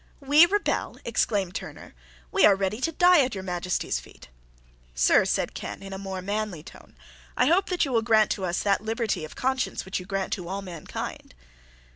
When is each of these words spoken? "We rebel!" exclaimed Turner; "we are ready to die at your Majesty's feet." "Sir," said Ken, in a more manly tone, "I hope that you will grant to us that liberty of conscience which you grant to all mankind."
"We 0.19 0.47
rebel!" 0.47 0.97
exclaimed 1.05 1.53
Turner; 1.53 1.93
"we 2.31 2.43
are 2.43 2.55
ready 2.55 2.81
to 2.81 2.91
die 2.91 3.23
at 3.23 3.35
your 3.35 3.43
Majesty's 3.43 3.99
feet." 3.99 4.29
"Sir," 4.95 5.25
said 5.25 5.53
Ken, 5.53 5.83
in 5.83 5.93
a 5.93 5.99
more 5.99 6.23
manly 6.23 6.63
tone, 6.63 6.95
"I 7.37 7.45
hope 7.45 7.69
that 7.69 7.85
you 7.85 7.91
will 7.91 8.01
grant 8.01 8.31
to 8.31 8.45
us 8.45 8.63
that 8.63 8.81
liberty 8.81 9.23
of 9.25 9.35
conscience 9.35 9.85
which 9.85 9.99
you 9.99 10.07
grant 10.07 10.33
to 10.33 10.47
all 10.47 10.63
mankind." 10.63 11.35